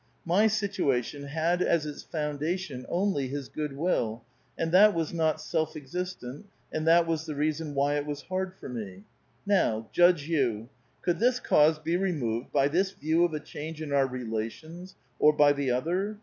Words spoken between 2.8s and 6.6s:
only his good will, and that was not self existent,